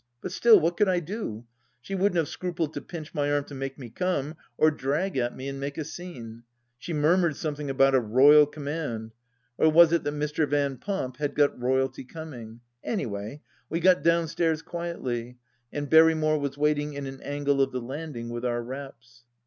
But 0.19 0.31
still, 0.31 0.59
what 0.59 0.77
could 0.77 0.89
I 0.89 0.99
do? 0.99 1.45
She 1.79 1.93
wouldn't 1.93 2.17
have 2.17 2.27
scrupled 2.27 2.73
to 2.73 2.81
pinch 2.81 3.13
my 3.13 3.31
arm 3.31 3.43
to 3.43 3.53
make 3.53 3.77
me 3.77 3.91
come, 3.91 4.33
or 4.57 4.71
drag 4.71 5.15
at 5.15 5.35
me 5.37 5.47
and 5.47 5.59
make 5.59 5.77
a 5.77 5.83
scene. 5.85 6.41
She 6.79 6.91
murmured 6.91 7.35
something 7.35 7.69
about 7.69 7.93
a 7.93 7.99
Royal 7.99 8.47
command... 8.47 9.11
or 9.59 9.69
was 9.71 9.93
it 9.93 10.03
that 10.03 10.15
Mr. 10.15 10.49
Van 10.49 10.77
Pomp 10.77 11.17
had 11.17 11.35
got 11.35 11.59
Royalty 11.61 12.03
coming?... 12.03 12.61
Any 12.83 13.05
way 13.05 13.43
we 13.69 13.79
got 13.79 14.01
downstairs 14.01 14.63
quietly, 14.63 15.37
and 15.71 15.87
Berrymore 15.87 16.39
was 16.39 16.57
waiting 16.57 16.93
in 16.95 17.05
an 17.05 17.21
angle 17.21 17.61
of 17.61 17.71
the 17.71 17.79
landing 17.79 18.29
with 18.29 18.43
our 18.43 18.63
wraps. 18.63 19.23